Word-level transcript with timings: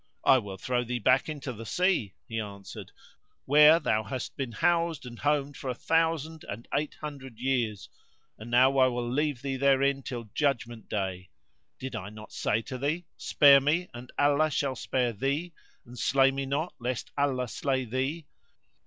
"I 0.25 0.39
will 0.39 0.57
throw 0.57 0.83
thee 0.83 0.97
back 0.97 1.29
into 1.29 1.53
the 1.53 1.63
sea," 1.67 2.15
he 2.27 2.39
answered; 2.39 2.91
"where 3.45 3.79
thou 3.79 4.01
hast 4.03 4.35
been 4.35 4.51
housed 4.51 5.05
and 5.05 5.19
homed 5.19 5.57
for 5.57 5.69
a 5.69 5.75
thousand 5.75 6.43
and 6.45 6.67
eight 6.73 6.95
hundred 7.01 7.37
years; 7.37 7.87
and 8.35 8.49
now 8.49 8.79
I 8.79 8.87
will 8.87 9.07
leave 9.07 9.43
thee 9.43 9.57
therein 9.57 10.01
till 10.01 10.23
Judgment 10.33 10.89
day: 10.89 11.29
did 11.77 11.95
I 11.95 12.09
not 12.09 12.31
say 12.33 12.63
to 12.63 12.79
thee:—Spare 12.79 13.59
me 13.61 13.89
and 13.93 14.11
Allah 14.17 14.49
shall 14.49 14.75
spare 14.75 15.13
thee; 15.13 15.53
and 15.85 15.99
slay 15.99 16.31
me 16.31 16.47
not 16.47 16.73
lest 16.79 17.11
Allah 17.15 17.47
slay 17.47 17.85
thee? 17.85 18.25